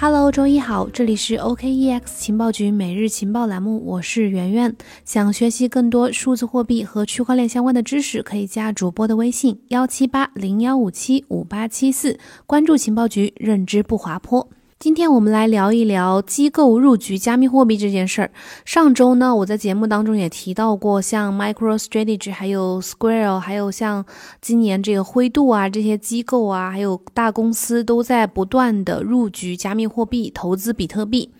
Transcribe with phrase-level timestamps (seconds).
[0.00, 4.76] Hello，周一好，这里是 OKEX 情报局每日情报栏目，我是圆圆。
[5.04, 12.16] 想学习更多数字货币和区块链相关的知识，可以加主播的微信幺七八零幺五七五八七四，
[12.46, 14.48] 关注情报局，认知不滑坡。
[14.78, 18.30] 今天我们来聊一聊机构入局加密货币这件事儿。
[18.64, 24.06] 上周呢，我在节目当中也提到过，像 MicroStrategy、还有 Square，还有像
[24.40, 31.32] 今年这个灰度啊这些机构啊，还有大公司都在不断的入局加密货币，投资比特币。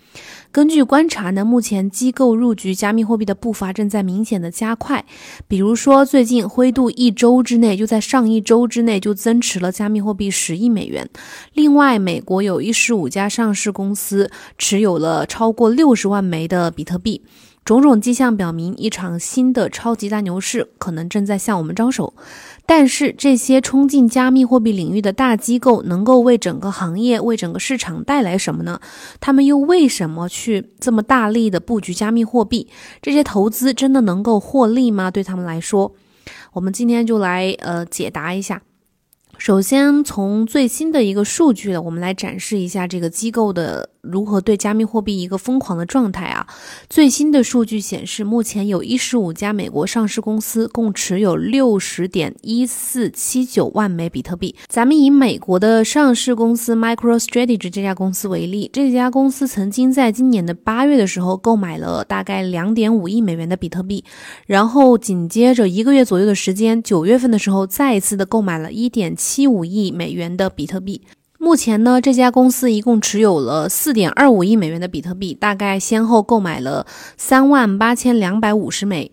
[0.50, 5.04] 根据观察呢，目前机构入局加密货币的步伐正在明显的加快。
[5.46, 11.08] 比如说，最近灰度一周之内，就在上一周之内就增持了加密货币十亿美元。
[11.52, 17.22] 另外，美国有一十五家上市公司持有了超过六十万枚的比特币。
[17.64, 22.14] 种种迹象表明，一场新的超级大牛市可能正在向我们招手。
[22.64, 28.80] 但是，这些冲进加密货币领域的大机构能够为整个行业、为整个市场带来什么呢？
[29.20, 32.68] 他们又为什么去这么大力的布局加密货币？
[33.02, 35.10] 这些投资真的能够获利吗？
[35.10, 35.94] 对他们来说，
[36.54, 38.62] 我们今天就来呃解答一下。
[39.48, 46.46] 首先，从最新的一个数据，我们来展示一下这个机构的如何对加密货币一个疯狂的状态啊。
[46.90, 54.54] 最新的数据显示，目前有一十五家美国上市公司共持有六十点一四七九万枚比特币。
[54.66, 64.04] 咱们以美国的上市公司 MicroStrategy 这家公司为例，这家公司曾经在今年的八月的时候购买了大概两点五亿美元的比特币，
[64.46, 69.38] 然后紧接着一个月左右的时间，九月份的时候再一次的购买了一点七。
[69.38, 71.00] 七五亿美元的比特币，
[71.40, 76.84] 目前呢，这家公司一共持有了四点二五亿美元的比特币，大概先后购买了
[77.16, 79.12] 三万八千两百五十枚。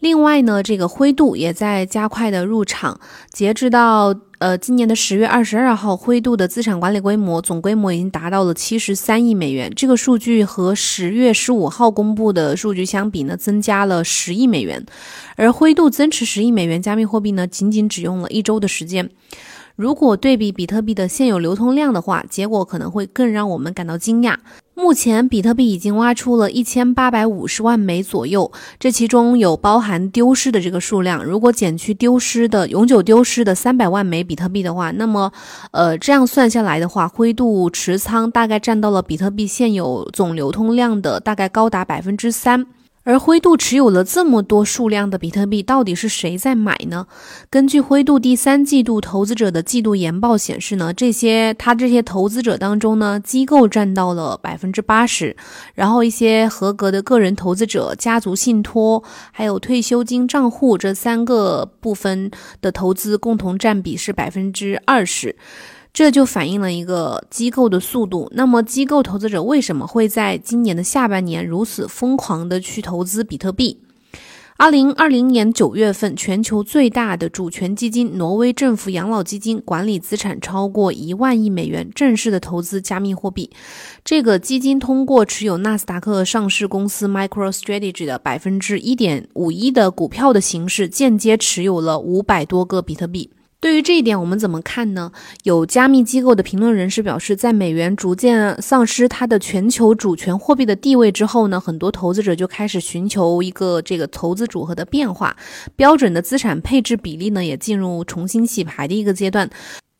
[0.00, 2.98] 另外呢，这个灰度也在加快的入场。
[3.30, 9.70] 截至到呃今年的十月二十二号，灰度的资产管理规模总规模已经达到了七十三亿美元。
[9.76, 14.84] 这个数据和十月十五号公布的数据相比呢，增加了十亿美元。
[15.36, 19.10] 而灰度增持十亿美元加密货币呢，仅仅只用了一周的时间。
[19.76, 24.36] 如果对比比特币的现有流通量的话，结果可能会更让我们感到惊讶。
[24.74, 31.22] 目前，比特币已经挖出了一千八百五十万枚左右，这其中有包含丢失的这个数量。
[31.22, 35.30] 如果减去丢失的、永久丢失的三百万枚比特币的话，那么，
[35.72, 42.66] 呃，这样算下来的话，灰度持仓大概占到了比特币现有总流通量的大概高达百分之三。
[43.06, 47.06] 而灰度持有了这么多数量的比特币，到底是谁在买呢？
[47.48, 55.36] 根据灰度第三季度投资者的季度研报显示呢，这些他这些投资者当中呢，机构占到了百分之八十，
[55.74, 65.36] 然后一些合格的个人投资者、家族信托还有退休金账户这三个部分的投资共同占比是百分之二十。
[65.96, 68.30] 这就反映了一个机构的速度。
[68.34, 73.78] 那么，机构投资者为什么会在今年的下半年如此疯狂的去投资比特币？
[74.58, 83.50] 二零二零年九月份，全球最大的主权基金挪威政府养老基金管理资产超过一万亿美元，正式的投资加密货币。
[84.04, 93.30] 这个基金通过持有纳斯达克上市公司 MicroStrategy 的百分之一点五一的股票的形式，间接持有了五百多个比特币。
[93.66, 95.10] 对于这一点，我们怎么看呢？
[95.42, 105.36] 有加密机构的评论人士表示，在美元逐渐丧失它的全球主权货币的地位之后呢，很多投资者就开始寻求一个这个投资组合的变化，
[105.74, 109.50] 标准的资产配置比例呢也进入重新洗牌的一个阶段，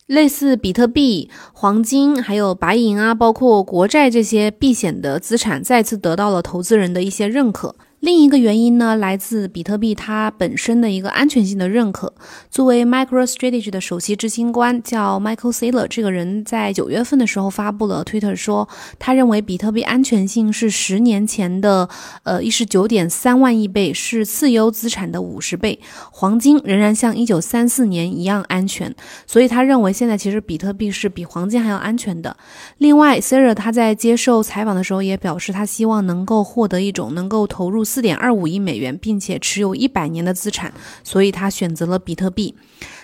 [0.07, 7.75] 类似比特币、黄金、还有白银啊，包括国债这些避险的资产，再次得到了投资人的一些认可。
[8.01, 12.13] 另一个原因呢，来自比特币它本身的一个安全性的认可。
[12.51, 18.69] 作为 MicroStrategy 的首席执行官，叫 Michael Saylor，这个人在九月份的时候发布了 Twitter 说，
[18.99, 21.89] 他认为比特币安全性是十年前的
[22.25, 25.81] 呃一十九点三万亿倍，是次优资产的五十倍。
[26.13, 28.95] 黄金仍然像一九三四年一样安全，
[29.27, 32.37] 所以他认为现在其实比特币是比黄金还要安全的。
[32.77, 37.86] 另外，Saylor 他在接受采访的时候也表示，他希望能够获得一种能够投入。
[37.87, 42.55] 四点二五亿美元，并且持有一百年的资产，所以他选择了比特币。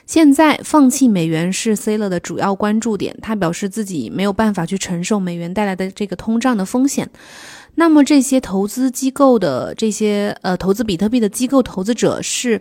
[0.04, 3.16] 现在放弃美元是 C 勒的主要关注点。
[3.22, 7.08] 他表示自己没有办法去承受美元带来的这个通胀的风险。
[7.76, 12.60] 那么这些投资机构的这些呃投资比特币的机构投资者是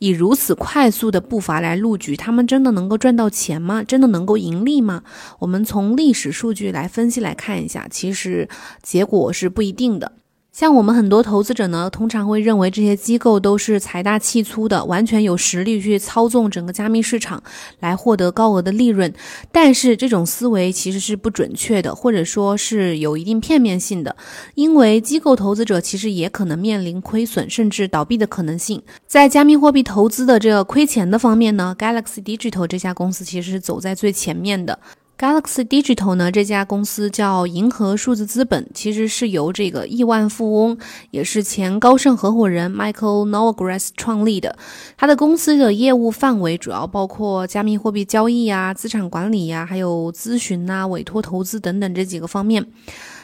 [0.00, 3.84] 以如此快速的步伐来入局，他们真的能够赚到钱吗？
[3.84, 5.04] 真的能够盈利吗？
[5.38, 8.48] 我们从历史数据来分析来看一下，其实
[8.82, 10.10] 结果是不一定的。
[10.58, 17.40] 像我们很多投资者呢，通常会认为这些机构都是财大气粗的，完全有实力去操纵整个加密市场
[17.78, 19.14] 来获得高额的利润。
[19.52, 24.16] 但是这种思维其实是不准确的，或者说是有一定片面性的。
[24.56, 28.82] 因为机构投资者其实也可能面临亏损甚至倒闭的可能性。
[29.06, 34.76] 在加密货币投资的这个亏钱的方面呢，Galaxy Digital 这家公司其实是走在最前面的。
[35.18, 40.78] Galaxy Digital 呢，这家公司叫银河数字资本，其实是由这个亿万富翁，
[41.10, 44.56] 也是前高盛合伙人 Michael Novogratz 创立的。
[44.96, 52.64] 他的公司的业务范围主要包括加密货币交易啊、资产管理呀，还有咨询啊、委托投资等等这几个方面。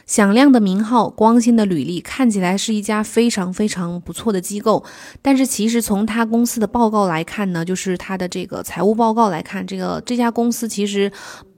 [0.04, 4.84] 响亮的名号、光鲜的履历，看起来是一家非常非常不错的机构。
[5.22, 11.12] 但是其实从他公司的报告来看呢，就是他的这个财务报告来看，这个这家公司其实。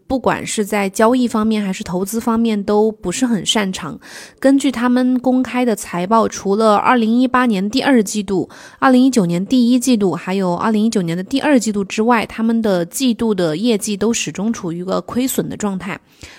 [0.07, 3.99] 不管是在交易方面还是投资方面，都不是很擅长。
[4.39, 8.49] 根据他们公开的财报，除了2018年第二季度、
[8.81, 15.99] 2019年第一季度，还有2019年的第二季度之外，他们的季度的业绩都始终处于一个亏损的状态。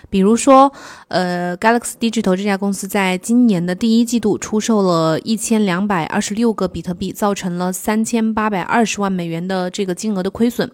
[0.10, 0.72] 比如说，
[1.10, 10.72] 呃，Galaxy Digital 这家公司在今年的第一季度出售了一千两百二十六个比特币，造成了三千八百二十万美元的这个金额的亏损。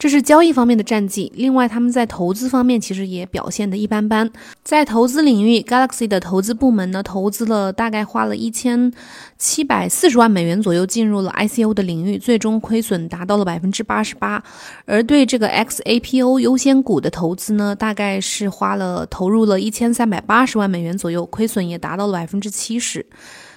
[0.00, 1.30] 这是交易方面的战绩。
[1.34, 4.30] 另外，他们在投资方面其实也表现的一般般。
[4.64, 8.90] 在投资领域，Galaxy 的投资部门呢，投资了大概花了一千
[9.36, 14.42] 七百四十万美元左右进入了 ICO 的领域，最终亏损达到了百分之八十八。
[14.86, 23.04] 而对这个 XAPO 优先股的投资呢，大概是花了投入了一千三百八十万美元左右，亏损也达到了百分之七十。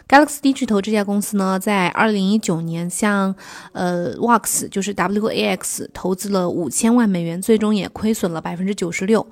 [0.08, 3.34] Galaxy Digital 这家公司呢，在二零一九年向
[3.72, 9.26] 呃 Wax 就是 WAX 投资了五千万美元，最终也亏损了百分之九十六。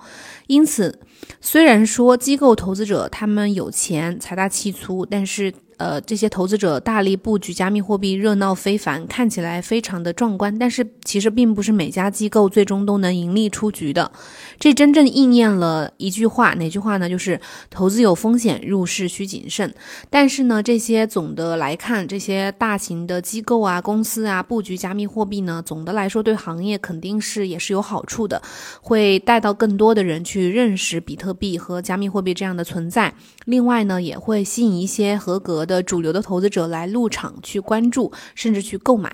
[0.48, 1.00] 因此，
[1.40, 5.54] 虽然说机构投资者他们有钱、财大气粗，但是。
[5.82, 10.56] 呃，这些投资者大力布局加密货币，热闹非凡，看起来非常的壮观。
[10.60, 14.12] 但是其实并不是每家机构最终都能盈利出局的。
[14.60, 17.10] 这真正应验了一句话，哪句话呢？
[17.10, 17.42] 就是
[17.72, 19.74] 投资有风险，入市需谨慎。
[20.12, 28.40] 但是呢，这些总的来看，这些大型的机构啊、公司啊布局加密货币呢，总的来说对行业肯定是也是有好处的，
[28.84, 33.12] 会带到更多的人去认识比特币和加密货币这样的存在。
[33.46, 35.82] 另外呢，也会吸引一些合格的。
[35.84, 39.14] 主流的投资者来入场去关注，甚至去购买，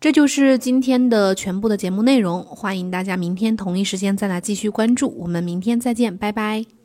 [0.00, 2.42] 这就是今天的全部的节目内容。
[2.42, 6.77] 欢迎大家明天同一时间再来继续关注，我们明天再见，拜拜。